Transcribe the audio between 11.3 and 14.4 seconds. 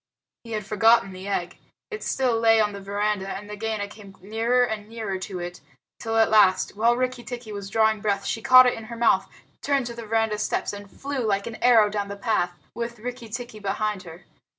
an arrow down the path, with Rikki tikki behind her.